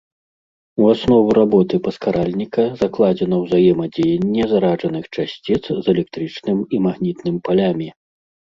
У 0.83 0.85
аснову 0.93 1.29
работы 1.39 1.75
паскаральніка 1.87 2.65
закладзена 2.81 3.35
ўзаемадзеянне 3.43 4.43
зараджаных 4.55 5.05
часціц 5.19 5.61
з 5.69 5.85
электрычным 5.95 6.57
і 6.79 6.81
магнітным 6.89 7.35
палямі. 7.49 7.89